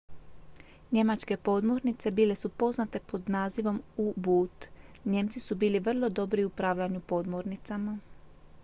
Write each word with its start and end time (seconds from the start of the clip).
njemačke 0.91 1.37
podmornice 1.37 2.11
bile 2.11 2.35
su 2.35 2.49
poznate 2.49 2.99
pod 3.11 3.29
nazivom 3.29 3.83
u-boot 3.97 4.67
nijemci 5.05 5.39
su 5.39 5.55
bili 5.55 5.79
vrlo 5.79 6.09
dobri 6.09 6.43
u 6.45 6.47
upravljanju 6.47 7.01
podmornicama 7.07 7.97